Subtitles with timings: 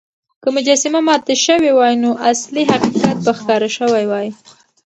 [0.43, 4.27] که مجسمه ماته شوې وای، نو اصلي حقيقت به ښکاره شوی وای.